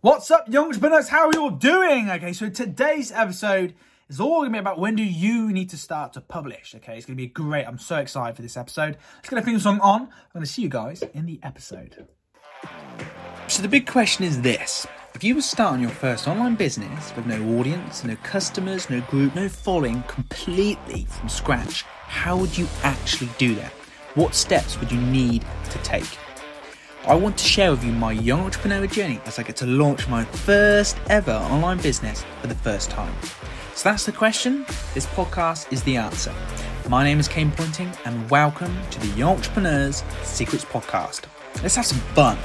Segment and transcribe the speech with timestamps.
[0.00, 1.08] What's up, young entrepreneurs?
[1.08, 2.08] How are you all doing?
[2.08, 3.74] Okay, so today's episode
[4.08, 6.72] is all gonna be about when do you need to start to publish.
[6.76, 7.64] Okay, it's gonna be great.
[7.64, 8.96] I'm so excited for this episode.
[9.16, 10.02] Let's get a theme song on.
[10.02, 12.06] I'm gonna see you guys in the episode.
[13.48, 14.86] So the big question is this.
[15.16, 19.34] If you were starting your first online business with no audience, no customers, no group,
[19.34, 23.72] no following, completely from scratch, how would you actually do that?
[24.14, 26.06] What steps would you need to take?
[27.06, 30.08] I want to share with you my young entrepreneur journey as I get to launch
[30.08, 33.14] my first ever online business for the first time.
[33.74, 34.66] So that's the question.
[34.94, 36.34] This podcast is the answer.
[36.88, 41.22] My name is Kane Pointing, and welcome to the Young Entrepreneurs Secrets Podcast.
[41.62, 42.36] Let's have some fun.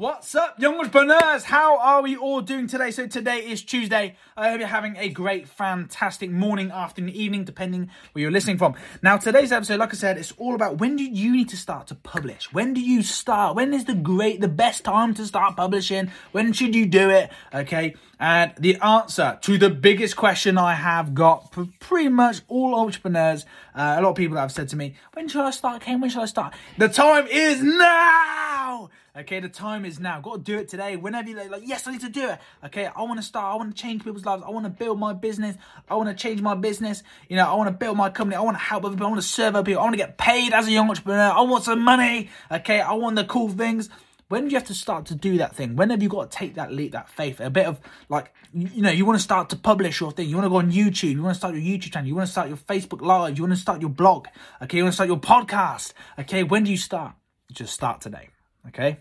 [0.00, 1.44] What's up, young entrepreneurs?
[1.44, 2.90] How are we all doing today?
[2.90, 4.16] So today is Tuesday.
[4.34, 8.76] I hope you're having a great, fantastic morning, afternoon, evening, depending where you're listening from.
[9.02, 11.88] Now, today's episode, like I said, it's all about when do you need to start
[11.88, 12.50] to publish?
[12.50, 13.56] When do you start?
[13.56, 16.10] When is the great, the best time to start publishing?
[16.32, 17.30] When should you do it?
[17.52, 17.94] Okay.
[18.18, 23.44] And the answer to the biggest question I have got for pretty much all entrepreneurs,
[23.74, 26.00] uh, a lot of people have said to me, when should I start, Kane?
[26.00, 26.54] When should I start?
[26.78, 28.88] The time is now!
[29.16, 30.20] Okay, the time is now.
[30.20, 30.96] Got to do it today.
[30.96, 32.38] Whenever you're like, yes, I need to do it.
[32.64, 33.52] Okay, I want to start.
[33.52, 34.42] I want to change people's lives.
[34.46, 35.56] I want to build my business.
[35.88, 37.02] I want to change my business.
[37.28, 38.36] You know, I want to build my company.
[38.36, 39.06] I want to help other people.
[39.06, 39.80] I want to serve other people.
[39.80, 41.32] I want to get paid as a young entrepreneur.
[41.32, 42.30] I want some money.
[42.52, 43.88] Okay, I want the cool things.
[44.28, 45.74] When do you have to start to do that thing?
[45.74, 47.40] When have you got to take that leap, that faith?
[47.40, 50.28] A bit of like, you know, you want to start to publish your thing.
[50.28, 51.14] You want to go on YouTube.
[51.14, 52.06] You want to start your YouTube channel.
[52.06, 53.36] You want to start your Facebook Live.
[53.36, 54.28] You want to start your blog.
[54.62, 55.94] Okay, you want to start your podcast.
[56.16, 57.14] Okay, when do you start?
[57.50, 58.28] Just start today.
[58.68, 58.98] Okay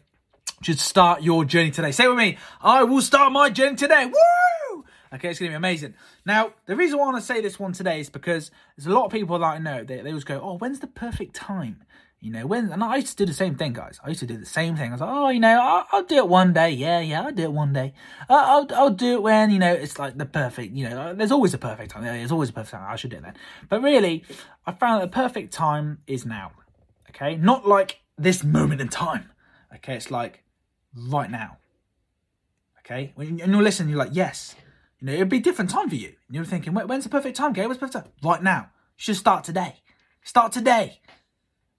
[0.62, 1.92] should start your journey today.
[1.92, 4.06] Say with me, I will start my journey today.
[4.06, 4.86] Woo!
[5.14, 5.96] Okay, it's to be amazing.
[6.26, 8.92] Now, the reason why I want to say this one today is because there's a
[8.92, 11.84] lot of people that I know, they, they always go, oh, when's the perfect time?
[12.20, 14.00] You know, when, and I used to do the same thing, guys.
[14.04, 14.90] I used to do the same thing.
[14.90, 16.72] I was like, oh, you know, I'll, I'll do it one day.
[16.72, 17.94] Yeah, yeah, I'll do it one day.
[18.30, 21.14] Uh, I'll, I'll do it when, you know, it's like the perfect, you know, uh,
[21.14, 22.04] there's always a perfect time.
[22.04, 22.86] There's always a perfect time.
[22.88, 23.36] I should do it then.
[23.70, 24.26] But really,
[24.68, 26.52] I found that the perfect time is now.
[27.10, 29.32] Okay, not like this moment in time.
[29.76, 30.44] Okay, it's like
[30.96, 31.58] right now.
[32.80, 33.12] Okay?
[33.16, 34.56] When you're listening, you're like, yes.
[35.00, 36.14] You know, it'd be a different time for you.
[36.28, 37.66] And you're thinking, when's the perfect time, okay?
[37.66, 38.14] When's the perfect time?
[38.24, 38.70] Right now.
[38.98, 39.76] You should start today.
[40.24, 41.00] Start today.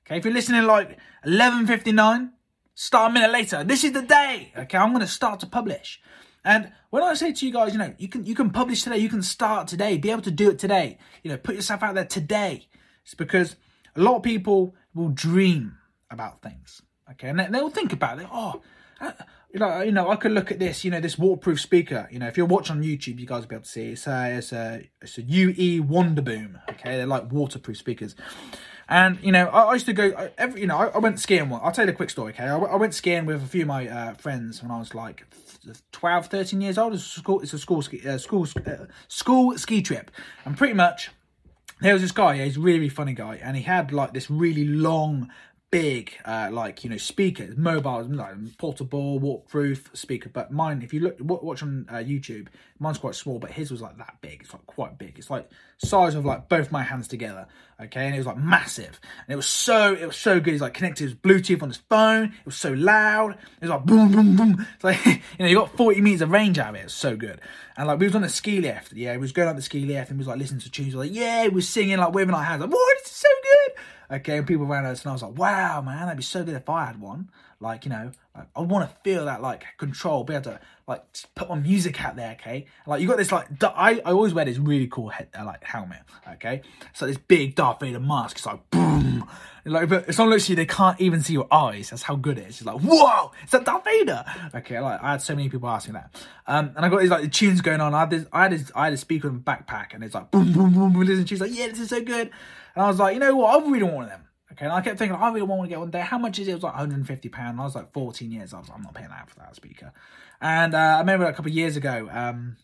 [0.07, 2.31] Okay, if you're listening like 11.59,
[2.75, 3.63] start a minute later.
[3.63, 4.53] This is the day.
[4.57, 6.01] Okay, I'm going to start to publish.
[6.45, 8.97] And when I say to you guys, you know, you can you can publish today,
[8.97, 10.99] you can start today, be able to do it today.
[11.23, 12.67] You know, put yourself out there today.
[13.05, 13.57] It's because
[13.95, 15.77] a lot of people will dream
[16.11, 16.83] about things.
[17.13, 18.27] Okay, and they'll think about it.
[18.33, 18.61] Oh,
[19.53, 22.09] you know, you know, I could look at this, you know, this waterproof speaker.
[22.11, 23.91] You know, if you're watching on YouTube, you guys will be able to see.
[23.91, 26.61] It's a, it's a, it's a UE Wonderboom.
[26.71, 28.15] Okay, they're like waterproof speakers.
[28.89, 31.49] And you know, I, I used to go every, you know, I, I, went skiing.
[31.49, 32.33] One, I'll tell you a quick story.
[32.33, 34.95] Okay, I, I went skiing with a few of my uh, friends when I was
[34.95, 35.25] like
[35.93, 36.95] 12, 13 years old.
[36.95, 40.11] It's a school, it's a school ski, uh, school, uh, school ski trip,
[40.45, 41.11] and pretty much
[41.81, 42.35] there was this guy.
[42.35, 45.31] Yeah, he's a really, really funny guy, and he had like this really long
[45.71, 50.29] big uh, like you know speakers mobile like portable waterproof speaker.
[50.29, 52.49] But mine if you look watch on uh, youtube
[52.79, 54.43] mine's quite small but his was like that big.
[54.43, 55.19] It's like quite big.
[55.19, 55.49] It's like
[55.79, 57.47] size of like both my hands together
[57.85, 58.07] okay?
[58.07, 59.01] And it was like massive.
[59.27, 60.53] And it was so it was so good.
[60.53, 62.25] He's like connected his bluetooth on his phone.
[62.25, 63.33] It was so loud.
[63.33, 64.67] It was like boom boom boom.
[64.75, 66.85] It's like you know you got 40 meters of range out of it.
[66.85, 67.41] It's so good.
[67.77, 68.93] And like we was on the ski lift.
[68.93, 70.95] Yeah he was going up the ski lift and he was like listening to tunes.
[70.95, 73.83] Like yeah he was singing like waving our hands like what is so good.
[74.13, 76.57] Okay, and people around us, and I was like, wow, man, that'd be so good
[76.57, 77.31] if I had one.
[77.61, 78.11] Like, you know,
[78.41, 82.03] like, I want to feel that like control, be able to like put my music
[82.03, 82.33] out there.
[82.41, 85.45] Okay, like you got this like I, I always wear this really cool head uh,
[85.45, 86.01] like helmet.
[86.35, 86.63] Okay,
[86.95, 88.39] so this big Darth Vader mask.
[88.39, 89.29] It's like boom.
[89.67, 91.91] Like, but it's not literally they can't even see your eyes.
[91.91, 92.57] That's how good it is.
[92.57, 94.25] It's like, whoa, it's that Darth Vader.
[94.55, 96.15] Okay, like I had so many people asking that.
[96.47, 97.95] Um, and I got these like the tunes going on.
[97.95, 100.15] I had this, I had this, I had a speaker in my backpack, and it's
[100.15, 101.03] like boom, boom, boom, boom.
[101.03, 102.31] Listen, she's like, yeah, this is so good.
[102.75, 103.63] And I was like, you know what?
[103.63, 104.25] I really want one of them.
[104.53, 106.03] Okay, and I kept thinking, I really want to get one there.
[106.03, 106.53] How much is it?
[106.53, 107.61] It was like 150 pound.
[107.61, 108.53] I was like 14 years.
[108.53, 109.93] I was like, I'm not paying that for that speaker.
[110.41, 112.57] And uh, I remember a couple of years ago, um,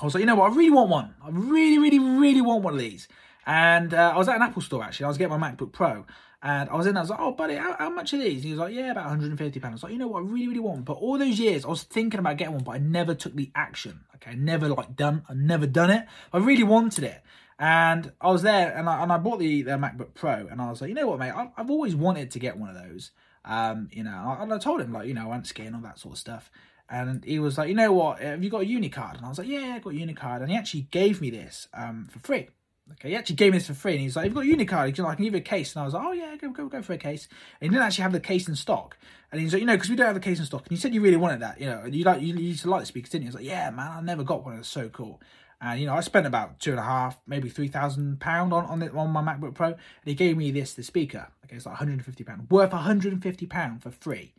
[0.00, 0.52] I was like, you know what?
[0.52, 1.14] I really want one.
[1.22, 3.06] I really, really, really want one of these.
[3.46, 5.04] And uh, I was at an Apple store actually.
[5.04, 6.06] I was getting my MacBook Pro.
[6.42, 8.36] And I was in there, I was like, oh, buddy, how, how much are these?
[8.36, 9.72] And he was like, yeah, about 150 pounds.
[9.72, 10.84] I was like, you know what, I really, really want one.
[10.84, 13.50] But all those years, I was thinking about getting one, but I never took the
[13.54, 14.00] action.
[14.14, 16.06] Okay, I never like done, I never done it.
[16.32, 17.22] I really wanted it.
[17.60, 20.70] And I was there, and I and I bought the, the MacBook Pro, and I
[20.70, 23.10] was like, you know what, mate, I've, I've always wanted to get one of those.
[23.44, 25.98] Um, you know, and I told him like, you know, I went skiing all that
[25.98, 26.50] sort of stuff.
[26.88, 29.18] And he was like, you know what, have you got a Unicard?
[29.18, 30.40] And I was like, yeah, I got a Unicard.
[30.40, 32.48] And he actually gave me this um, for free.
[32.92, 34.98] Okay, he actually gave me this for free, and he's like, "You've got a Unicard,
[34.98, 36.66] know, I can give you a case." And I was like, "Oh yeah, go go
[36.68, 37.28] go for a case."
[37.60, 38.98] And he didn't actually have the case in stock,
[39.30, 40.76] and he's like, "You know, because we don't have the case in stock." And he
[40.76, 43.10] said you really wanted that, you know, you like you used to like the speakers,
[43.10, 43.28] didn't you?
[43.28, 44.58] He's like, "Yeah, man, I never got one.
[44.58, 45.20] It's so cool."
[45.60, 48.64] And you know, I spent about two and a half, maybe three thousand pound on
[48.66, 51.28] on, it, on my MacBook Pro, and he gave me this the speaker.
[51.44, 54.32] Okay, it's like 150 pound, worth 150 pound for free.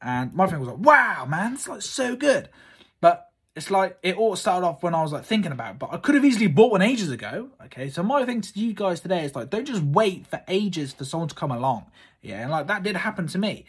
[0.00, 2.48] And my friend was like, "Wow, man, it's like so good."
[3.00, 5.92] But it's like it all started off when I was like thinking about it, but
[5.92, 7.50] I could have easily bought one ages ago.
[7.66, 10.92] Okay, so my thing to you guys today is like don't just wait for ages
[10.94, 11.86] for someone to come along.
[12.22, 13.66] Yeah, and like that did happen to me.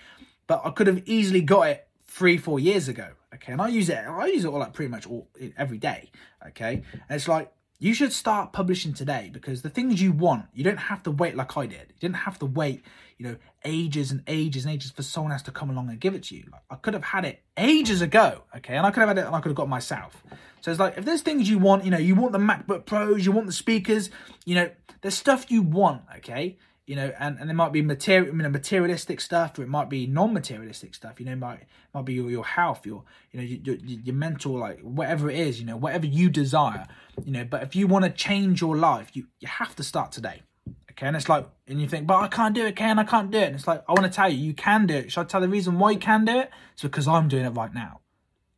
[0.47, 3.07] But I could have easily got it three, four years ago.
[3.33, 5.27] Okay, and I use it, I use it all like pretty much all
[5.57, 6.11] every day.
[6.47, 10.63] Okay, and it's like you should start publishing today because the things you want, you
[10.63, 11.87] don't have to wait like I did.
[11.89, 12.85] You didn't have to wait,
[13.17, 16.13] you know, ages and ages and ages for someone else to come along and give
[16.13, 16.43] it to you.
[16.51, 19.25] Like, I could have had it ages ago, okay, and I could have had it
[19.25, 20.23] and I could have got myself.
[20.61, 23.25] So it's like if there's things you want, you know, you want the MacBook Pros,
[23.25, 24.11] you want the speakers,
[24.45, 24.69] you know,
[25.01, 28.49] there's stuff you want, okay you know, and, and there might be material, you know,
[28.49, 31.19] materialistic stuff, or it might be non-materialistic stuff.
[31.19, 31.61] You know, might
[31.93, 35.59] might be your, your health, your you know, your, your mental, like whatever it is,
[35.59, 36.85] you know, whatever you desire,
[37.23, 37.45] you know.
[37.45, 40.43] But if you want to change your life, you you have to start today.
[40.91, 43.31] Okay, and it's like, and you think, but I can't do it, can I can't
[43.31, 43.47] do it.
[43.47, 45.11] And it's like, I want to tell you, you can do it.
[45.11, 46.51] Should I tell the reason why you can do it?
[46.73, 48.01] It's because I'm doing it right now.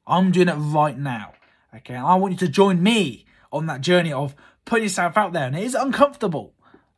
[0.07, 1.33] I'm doing it right now.
[1.75, 4.35] Okay, and I want you to join me on that journey of
[4.65, 6.54] putting yourself out there, and it is uncomfortable.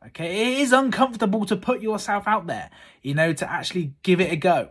[0.08, 2.70] Okay, it is uncomfortable to put yourself out there,
[3.02, 4.70] you know, to actually give it a go.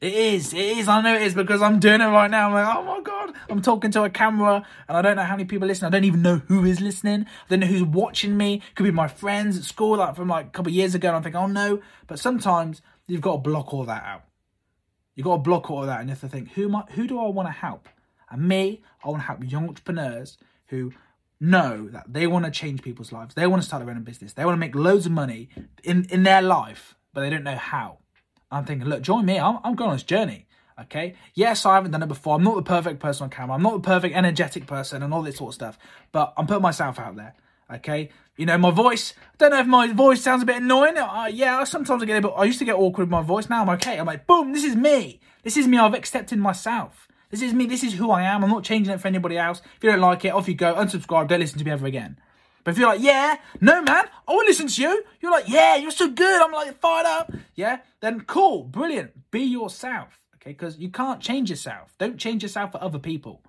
[0.00, 0.88] It is, it is.
[0.88, 2.48] I know it is because I'm doing it right now.
[2.48, 5.36] I'm like, oh my god, I'm talking to a camera and I don't know how
[5.36, 5.86] many people listen.
[5.86, 7.22] I don't even know who is listening.
[7.24, 8.62] I don't know who's watching me.
[8.74, 11.08] Could be my friends at school, like from like a couple of years ago.
[11.08, 11.82] And I'm thinking, oh no.
[12.06, 14.24] But sometimes you've got to block all that out.
[15.14, 17.06] You've got to block all that and you have to think, who am I, who
[17.06, 17.88] do I want to help?
[18.30, 20.36] And me, I want to help young entrepreneurs
[20.66, 20.92] who
[21.40, 23.34] know that they want to change people's lives.
[23.34, 24.32] They want to start their own business.
[24.32, 25.48] They want to make loads of money
[25.84, 27.98] in, in their life, but they don't know how.
[28.50, 29.38] I'm thinking, look, join me.
[29.38, 30.46] I'm, I'm going on this journey.
[30.78, 31.14] Okay.
[31.34, 32.36] Yes, I haven't done it before.
[32.36, 33.54] I'm not the perfect person on camera.
[33.54, 35.78] I'm not the perfect energetic person and all this sort of stuff.
[36.12, 37.34] But I'm putting myself out there.
[37.72, 38.10] Okay.
[38.36, 39.14] You know, my voice.
[39.18, 40.98] I don't know if my voice sounds a bit annoying.
[40.98, 42.32] Uh, yeah, sometimes I get a bit.
[42.36, 43.48] I used to get awkward with my voice.
[43.48, 43.98] Now I'm okay.
[43.98, 44.52] I'm like, boom.
[44.52, 45.20] This is me.
[45.42, 45.78] This is me.
[45.78, 47.08] I've accepted myself.
[47.30, 47.66] This is me.
[47.66, 48.44] This is who I am.
[48.44, 49.60] I'm not changing it for anybody else.
[49.76, 50.74] If you don't like it, off you go.
[50.74, 51.28] Unsubscribe.
[51.28, 52.18] Don't listen to me ever again.
[52.62, 55.04] But if you're like, yeah, no, man, I want to listen to you.
[55.20, 56.42] You're like, yeah, you're so good.
[56.42, 57.32] I'm like, fired up.
[57.54, 59.30] Yeah, then cool, brilliant.
[59.30, 60.08] Be yourself.
[60.36, 61.94] Okay, because you can't change yourself.
[61.98, 63.42] Don't change yourself for other people.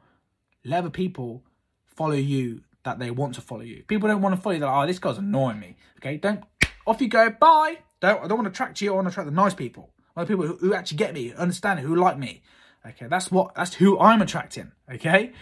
[0.64, 1.44] Let other people
[1.86, 3.84] follow you that they want to follow you.
[3.88, 4.60] People don't want to follow you.
[4.60, 5.78] They're like, oh, this guy's annoying me.
[5.98, 6.44] Okay, don't.
[6.86, 7.32] Off you go.
[7.32, 7.80] Bye.
[8.00, 8.24] Don't.
[8.24, 8.92] I don't want to attract you.
[8.92, 9.90] I want to attract the nice people.
[10.16, 12.44] the people who, who actually get me, understand it, who like me.
[12.86, 14.72] Okay, that's what that's who I'm attracting.
[14.92, 15.34] Okay,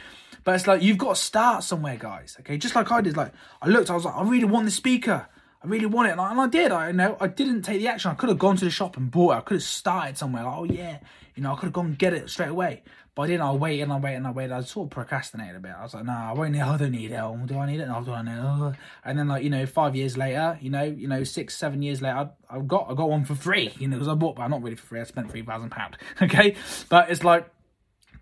[0.44, 2.38] but it's like you've got to start somewhere, guys.
[2.40, 3.18] Okay, just like I did.
[3.18, 5.28] Like I looked, I was like, I really want the speaker.
[5.66, 6.72] I really want it, and I, did.
[6.72, 8.12] I you know I didn't take the action.
[8.12, 9.38] I could have gone to the shop and bought it.
[9.38, 10.44] I could have started somewhere.
[10.44, 11.00] Like, oh yeah,
[11.34, 12.84] you know, I could have gone and get it straight away.
[13.16, 13.42] But I didn't.
[13.42, 14.52] I waited and I waited and I waited.
[14.52, 15.72] I sort of procrastinated a bit.
[15.72, 16.62] I was like, nah, I won't need.
[16.62, 17.16] I don't need it.
[17.16, 17.88] Oh, do I need it?
[17.88, 18.76] Do I need it?
[19.04, 22.00] And then like you know, five years later, you know, you know, six, seven years
[22.00, 23.74] later, I, I got I got one for free.
[23.80, 25.00] You know, because I bought, but not really for free.
[25.00, 25.98] I spent three thousand pound.
[26.22, 26.56] Okay,
[26.90, 27.50] but it's like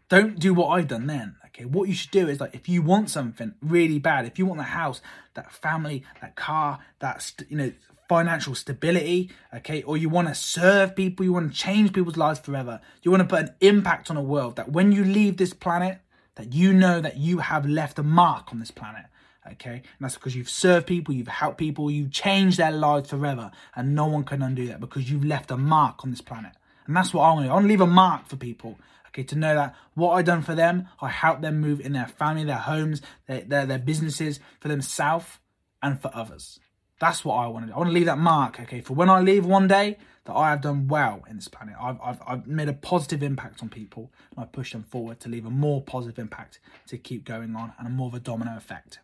[0.07, 1.35] don't do what I've done then.
[1.53, 4.45] Okay, what you should do is like if you want something really bad, if you
[4.45, 5.01] want the house,
[5.35, 7.71] that family, that car, that st- you know
[8.09, 12.39] financial stability, okay, or you want to serve people, you want to change people's lives
[12.39, 15.53] forever, you want to put an impact on a world that when you leave this
[15.53, 15.99] planet,
[16.35, 19.05] that you know that you have left a mark on this planet.
[19.51, 23.51] Okay, and that's because you've served people, you've helped people, you've changed their lives forever,
[23.75, 26.53] and no one can undo that because you've left a mark on this planet.
[26.87, 27.51] And that's what I want to do.
[27.51, 28.79] I want to leave a mark for people
[29.13, 32.07] Okay, to know that what I done for them, I helped them move in their
[32.07, 35.37] family, their homes, their, their, their businesses, for themselves
[35.83, 36.59] and for others.
[36.99, 37.75] That's what I want to do.
[37.75, 40.49] I want to leave that mark, okay, for when I leave one day, that I
[40.49, 41.75] have done well in this planet.
[41.79, 45.29] I've, I've, I've made a positive impact on people and I push them forward to
[45.29, 48.55] leave a more positive impact to keep going on and a more of a domino
[48.55, 48.99] effect.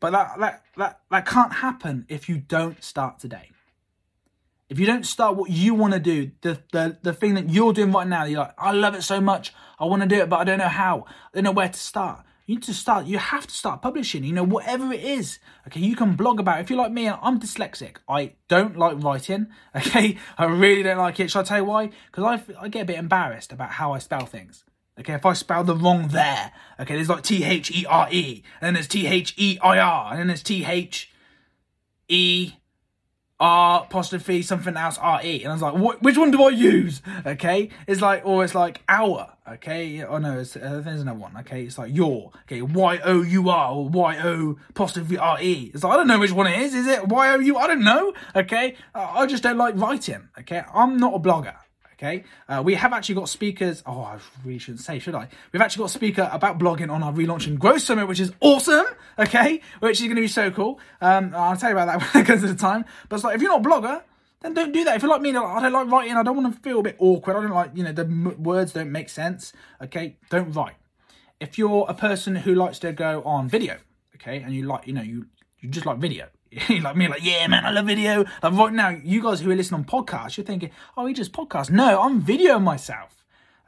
[0.00, 3.50] But that, that, that, that can't happen if you don't start today.
[4.68, 7.72] If you don't start what you want to do, the, the, the thing that you're
[7.72, 9.54] doing right now, you're like, I love it so much.
[9.78, 11.06] I want to do it, but I don't know how.
[11.08, 12.24] I don't know where to start.
[12.44, 13.06] You need to start.
[13.06, 15.38] You have to start publishing, you know, whatever it is.
[15.66, 16.62] Okay, you can blog about it.
[16.62, 17.96] If you're like me, I'm dyslexic.
[18.08, 19.48] I don't like writing.
[19.76, 21.30] Okay, I really don't like it.
[21.30, 21.90] Shall I tell you why?
[22.10, 24.64] Because I, I get a bit embarrassed about how I spell things.
[24.98, 28.42] Okay, if I spell the wrong there, okay, there's like T H E R E,
[28.60, 31.12] and then there's T H E I R, and then there's T H
[32.08, 32.54] E
[33.40, 37.02] R apostrophe something else R E, and I was like, which one do I use?
[37.24, 39.32] Okay, it's like, or it's like our.
[39.48, 41.36] Okay, oh no, it's, uh, there's another one.
[41.38, 42.32] Okay, it's like your.
[42.42, 45.70] Okay, Y O U R or Y O apostrophe R E.
[45.72, 46.74] It's like I don't know which one it is.
[46.74, 47.56] Is it Y O U?
[47.56, 48.12] I don't know.
[48.34, 50.28] Okay, I just don't like writing.
[50.40, 51.54] Okay, I'm not a blogger.
[51.98, 53.82] Okay, uh, we have actually got speakers.
[53.84, 55.26] Oh, I really shouldn't say, should I?
[55.52, 58.86] We've actually got a speaker about blogging on our relaunching growth summit, which is awesome.
[59.18, 60.78] Okay, which is going to be so cool.
[61.00, 62.84] Um, I'll tell you about that when it comes to the time.
[63.08, 64.02] But it's like if you're not a blogger,
[64.42, 64.94] then don't do that.
[64.94, 66.14] If you're like me, I don't like writing.
[66.14, 67.34] I don't want to feel a bit awkward.
[67.36, 69.52] I don't like you know the m- words don't make sense.
[69.82, 70.76] Okay, don't write.
[71.40, 73.78] If you're a person who likes to go on video,
[74.14, 75.26] okay, and you like you know you
[75.58, 76.28] you just like video
[76.82, 78.24] like me, like, yeah, man, I love video.
[78.42, 81.32] Like right now, you guys who are listening on podcasts, you're thinking, oh, he just
[81.32, 81.70] podcast.
[81.70, 83.18] No, I'm videoing myself.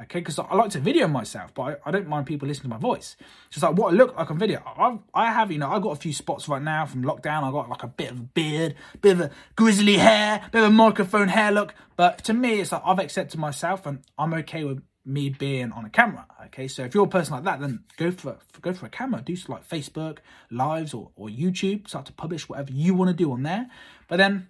[0.03, 2.77] Okay, because I like to video myself, but I, I, don't mind people listening to
[2.77, 3.17] my voice.
[3.49, 4.63] It's Just like what I look like on video.
[4.65, 7.43] I, I have, you know, I've got a few spots right now from lockdown.
[7.43, 10.71] I've got like a bit of a beard, bit of a grizzly hair, bit of
[10.71, 11.75] a microphone hair look.
[11.97, 15.85] But to me, it's like I've accepted myself and I'm okay with me being on
[15.85, 16.27] a camera.
[16.47, 19.23] Okay, so if you're a person like that, then go for go for a camera.
[19.23, 20.19] Do like Facebook
[20.51, 21.89] lives or, or YouTube.
[21.89, 23.69] Start to publish whatever you want to do on there.
[24.09, 24.49] But then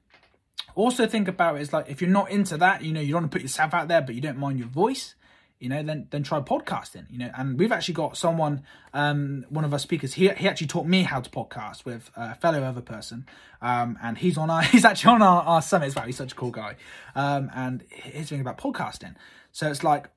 [0.74, 3.22] also think about it is like if you're not into that, you know, you don't
[3.22, 5.14] want to put yourself out there, but you don't mind your voice.
[5.60, 7.04] You know, then then try podcasting.
[7.10, 8.62] You know, and we've actually got someone,
[8.94, 10.14] um, one of our speakers.
[10.14, 13.26] He he actually taught me how to podcast with a fellow other person,
[13.60, 16.06] um, and he's on our he's actually on our, our summit as well.
[16.06, 16.76] He's such a cool guy,
[17.14, 19.16] um, and he's doing about podcasting.
[19.52, 20.08] So it's like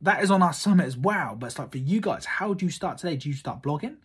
[0.00, 1.34] that is on our summit as well.
[1.36, 3.16] But it's like for you guys, how do you start today?
[3.16, 3.96] Do you start blogging?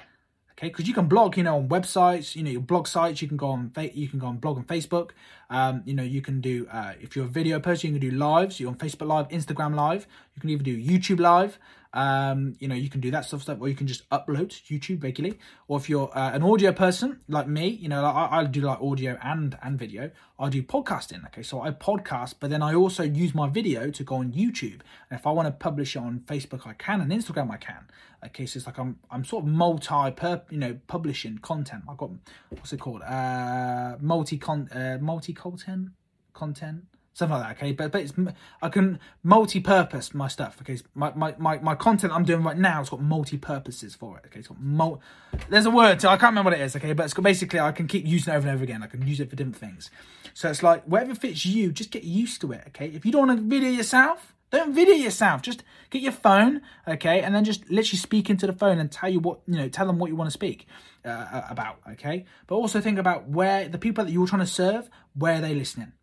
[0.52, 3.22] Okay, because you can blog, you know, on websites, you know, your blog sites.
[3.22, 5.12] You can go on, you can go on blog on Facebook.
[5.50, 8.16] Um, you know, you can do uh, if you're a video person, you can do
[8.16, 8.60] lives.
[8.60, 10.08] You're on Facebook Live, Instagram Live.
[10.36, 11.58] You can even do YouTube Live.
[11.94, 15.04] Um, you know, you can do that of stuff, or you can just upload YouTube
[15.04, 15.40] regularly.
[15.68, 18.82] Or if you're uh, an audio person like me, you know, I, I, do like
[18.82, 20.12] audio and and video.
[20.40, 21.26] I do podcasting.
[21.28, 24.80] Okay, so I podcast, but then I also use my video to go on YouTube.
[25.10, 27.88] And if I want to publish on Facebook, I can, and Instagram, I can.
[28.26, 31.84] Okay, so it's like I'm I'm sort of multi per you know publishing content.
[31.90, 32.12] I've got
[32.50, 33.02] what's it called?
[33.02, 35.90] Uh, multi con uh, multi content
[36.34, 37.72] content something like that okay?
[37.74, 38.14] But, but it's
[38.62, 40.78] i can multi-purpose my stuff okay?
[40.96, 44.40] My, my, my, my content i'm doing right now it's got multi-purposes for it okay?
[44.40, 45.02] It's got mul-
[45.50, 46.94] there's a word to, i can't remember what it is okay?
[46.94, 48.84] But it's got, basically i can keep using it over and over again.
[48.84, 49.90] I can use it for different things.
[50.34, 52.88] So it's like whatever fits you just get used to it okay?
[52.88, 55.42] If you don't want to video yourself don't video yourself.
[55.42, 57.22] Just get your phone okay?
[57.22, 59.88] And then just literally speak into the phone and tell you what you know tell
[59.88, 60.68] them what you want to speak
[61.04, 62.26] uh, about okay?
[62.48, 65.56] But also think about where the people that you're trying to serve where are they
[65.56, 65.94] listening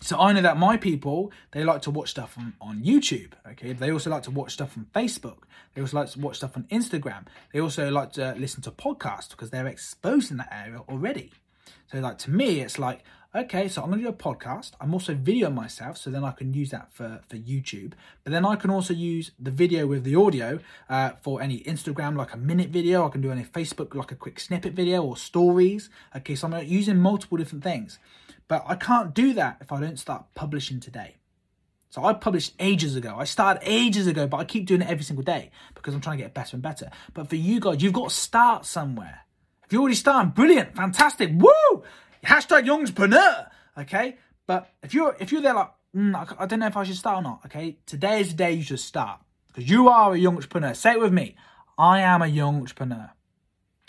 [0.00, 3.32] so I know that my people, they like to watch stuff on, on YouTube.
[3.52, 3.72] Okay.
[3.72, 5.44] They also like to watch stuff on Facebook.
[5.74, 7.24] They also like to watch stuff on Instagram.
[7.52, 11.32] They also like to listen to podcasts because they're exposed in that area already.
[11.90, 13.02] So like to me, it's like,
[13.34, 14.72] okay, so I'm gonna do a podcast.
[14.80, 17.92] I'm also videoing myself, so then I can use that for, for YouTube.
[18.22, 22.16] But then I can also use the video with the audio uh, for any Instagram,
[22.16, 23.06] like a minute video.
[23.06, 25.90] I can do any Facebook, like a quick snippet video or stories.
[26.16, 27.98] Okay, so I'm using multiple different things.
[28.54, 31.16] But I can't do that if I don't start publishing today.
[31.90, 33.16] So I published ages ago.
[33.18, 36.18] I started ages ago, but I keep doing it every single day because I'm trying
[36.18, 36.88] to get better and better.
[37.14, 39.22] But for you guys, you've got to start somewhere.
[39.64, 41.82] If you're already started, brilliant, fantastic, woo!
[42.24, 44.18] Hashtag youngspreneur, okay?
[44.46, 46.96] But if you're if you're there like, mm, I, I don't know if I should
[46.96, 47.78] start or not, okay?
[47.86, 49.18] Today is the day you should start
[49.48, 50.74] because you are a young entrepreneur.
[50.74, 51.34] Say it with me.
[51.76, 53.10] I am a young entrepreneur.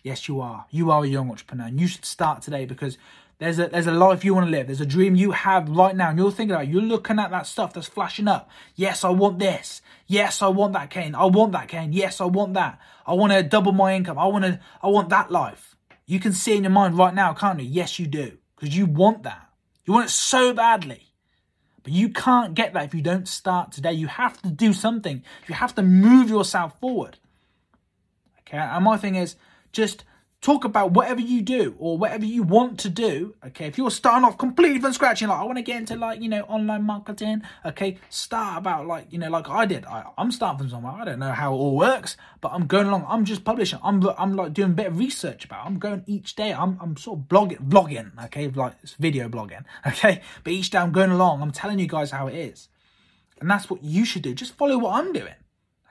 [0.04, 0.66] Yes, you are.
[0.72, 2.98] You are a young entrepreneur, and you should start today because
[3.38, 4.68] there's a there's a life you want to live.
[4.68, 6.66] There's a dream you have right now, and you're thinking about.
[6.66, 6.70] It.
[6.70, 8.50] You're looking at that stuff that's flashing up.
[8.76, 9.82] Yes, I want this.
[10.08, 11.16] Yes, I want that Kane.
[11.16, 11.92] I want that Kane.
[11.92, 12.80] Yes, I want that.
[13.06, 14.18] I want to double my income.
[14.18, 14.60] I want to.
[14.82, 15.76] I want that life.
[16.06, 17.68] You can see in your mind right now, can't you?
[17.68, 19.50] Yes, you do, because you want that.
[19.84, 21.12] You want it so badly.
[21.84, 23.94] But you can't get that if you don't start today.
[23.94, 25.24] You have to do something.
[25.48, 27.20] You have to move yourself forward.
[28.42, 29.36] Okay, and my thing is
[29.72, 30.04] just
[30.46, 33.34] talk about whatever you do or whatever you want to do.
[33.48, 35.96] Okay, if you're starting off completely from scratch, and like I want to get into
[35.96, 37.42] like you know online marketing.
[37.66, 39.86] Okay, start about like you know like I did.
[39.86, 40.94] I, I'm starting from somewhere.
[40.94, 43.06] I don't know how it all works, but I'm going along.
[43.08, 43.80] I'm just publishing.
[43.84, 45.66] I'm I'm like doing a bit of research about.
[45.66, 45.68] It.
[45.68, 46.54] I'm going each day.
[46.54, 48.12] I'm I'm sort of blogging, vlogging.
[48.26, 49.64] Okay, like it's video blogging.
[49.96, 51.42] Okay, but each day I'm going along.
[51.42, 52.70] I'm telling you guys how it is,
[53.40, 54.36] and that's what you should do.
[54.36, 55.34] Just follow what I'm doing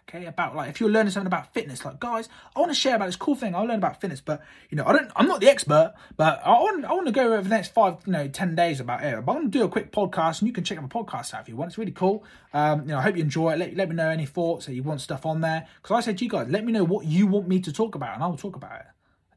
[0.09, 2.97] okay about like if you're learning something about fitness like guys i want to share
[2.97, 5.41] about this cool thing i learn about fitness but you know i don't i'm not
[5.41, 8.29] the expert but i want i want to go over the next five you know
[8.29, 10.79] 10 days about it but i'm to do a quick podcast and you can check
[10.79, 12.25] out my podcast out if you want it's really cool.
[12.53, 14.75] Um you know i hope you enjoy it let, let me know any thoughts that
[14.75, 17.07] you want stuff on there because i said to you guys let me know what
[17.07, 18.87] you want me to talk about and i will talk about it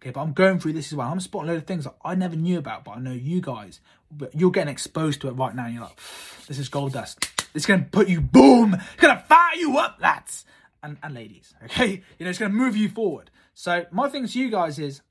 [0.08, 1.12] Okay, but I'm going through this as well.
[1.12, 3.42] I'm spotting a load of things that I never knew about, but I know you
[3.42, 3.82] guys.
[4.10, 5.66] But you're getting exposed to it right now.
[5.66, 6.00] And you're like,
[6.48, 7.28] this is gold dust.
[7.54, 8.76] It's gonna put you boom.
[8.76, 10.46] It's gonna fire you up, lads
[10.82, 11.54] and, and ladies.
[11.66, 13.32] Okay, you know it's gonna move you forward.
[13.54, 15.02] So my thing to you guys is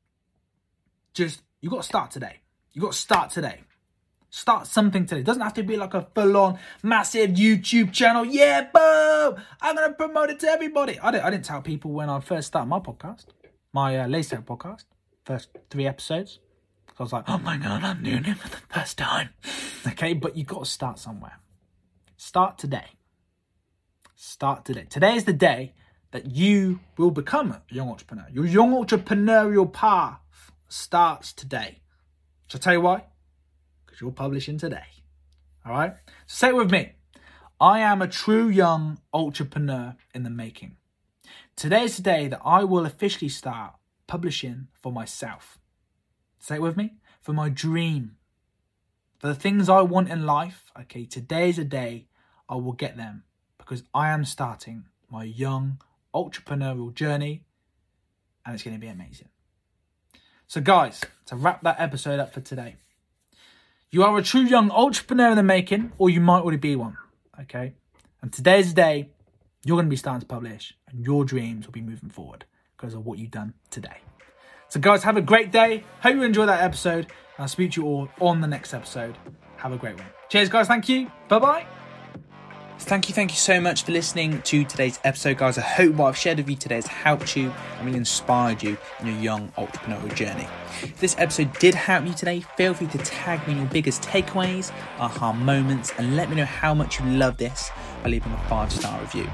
[1.13, 2.41] just you got to start today.
[2.73, 3.65] You got to start today.
[4.31, 5.21] Start something today.
[5.21, 8.25] It doesn't have to be like a full-on massive YouTube channel.
[8.25, 9.43] Yeah, boom!
[9.61, 10.99] I'm gonna promote it to everybody.
[10.99, 11.25] I didn't.
[11.25, 13.27] I didn't tell people when I first started my podcast,
[13.77, 14.85] my uh, Lace podcast,
[15.27, 16.39] first three episodes.
[16.99, 19.29] I was like, oh my god, I'm doing it for the first time.
[19.87, 21.39] Okay, but you got to start somewhere.
[22.17, 22.87] Start today.
[24.15, 24.87] Start today.
[24.89, 25.75] Today is the day
[26.13, 28.25] that you will become a young entrepreneur.
[28.33, 30.21] Your young entrepreneurial path
[30.69, 31.81] starts today.
[32.49, 33.05] So I'll tell you why.
[33.85, 34.89] Because you're publishing today.
[35.67, 35.93] All right?
[36.27, 36.93] So say it with me.
[37.61, 40.79] I am a true young entrepreneur in the making.
[41.55, 43.75] Today is the day that I will officially start
[44.07, 45.59] publishing for myself.
[46.39, 46.95] Say it with me.
[47.21, 48.17] For my dream.
[49.19, 50.71] For the things I want in life.
[50.81, 52.07] Okay, today is a day
[52.49, 53.25] I will get them
[53.59, 55.81] because I am starting my young
[56.15, 57.43] entrepreneurial journey
[58.45, 59.29] and it's going to be amazing.
[60.47, 62.77] So, guys, to wrap that episode up for today,
[63.91, 66.97] you are a true young entrepreneur in the making, or you might already be one.
[67.41, 67.75] Okay.
[68.23, 69.11] And today's the day
[69.67, 72.45] you're going to be starting to publish and your dreams will be moving forward
[72.77, 73.99] because of what you've done today.
[74.69, 75.85] So, guys, have a great day.
[76.01, 77.09] Hope you enjoyed that episode.
[77.39, 79.17] I'll speak to you all on the next episode.
[79.57, 80.07] Have a great one.
[80.29, 80.67] Cheers, guys.
[80.69, 81.11] Thank you.
[81.29, 81.76] Bye bye.
[82.79, 85.59] Thank you, thank you so much for listening to today's episode, guys.
[85.59, 88.77] I hope what I've shared with you today has helped you and really inspired you
[89.01, 90.47] in your young entrepreneurial journey.
[90.83, 94.03] If this episode did help you today, feel free to tag me in your biggest
[94.03, 97.71] takeaways, aha moments, and let me know how much you love this
[98.05, 99.29] by leaving a five star review.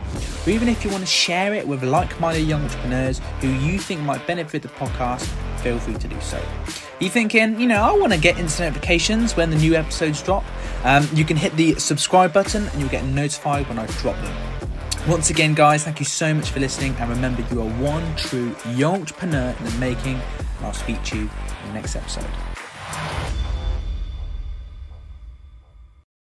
[0.46, 3.78] Or even if you want to share it with like minded young entrepreneurs who you
[3.78, 5.26] think might benefit the podcast,
[5.60, 6.40] feel free to do so.
[7.02, 10.44] You thinking, you know, I want to get instant notifications when the new episodes drop?
[10.84, 14.36] Um, you can hit the subscribe button and you'll get notified when I drop them.
[15.08, 16.94] Once again, guys, thank you so much for listening.
[17.00, 20.14] And remember, you are one true entrepreneur in the making.
[20.14, 22.51] And I'll speak to you in the next episode.